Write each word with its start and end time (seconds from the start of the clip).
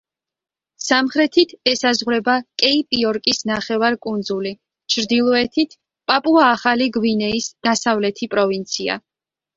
სამხრეთით 0.83 1.51
ესაზღვრება 1.71 2.37
კეიპ-იორკის 2.63 3.43
ნახევარკუნძული, 3.51 4.55
ჩრდილოეთით 4.95 5.77
პაპუა-ახალი 6.13 6.89
გვინეის 6.97 7.51
დასავლეთი 7.69 8.35
პროვინცია. 8.37 8.99